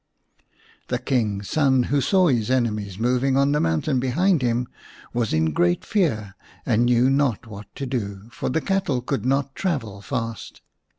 The 0.87 0.97
King's 0.97 1.51
son, 1.51 1.83
who 1.83 2.01
saw 2.01 2.27
his 2.27 2.49
enemies 2.49 2.97
moving 2.97 3.37
on 3.37 3.51
the 3.51 3.59
mountains 3.59 3.99
behind 3.99 4.41
him, 4.41 4.67
was 5.13 5.31
in 5.31 5.51
great 5.53 5.85
fear 5.85 6.33
and 6.65 6.85
knew 6.85 7.07
not 7.07 7.45
what 7.45 7.67
to 7.75 7.85
do, 7.85 8.27
for 8.31 8.49
the 8.49 8.61
cattle 8.61 9.03
could 9.03 9.27
not 9.27 9.53
travel 9.53 10.01
fast. 10.01 10.61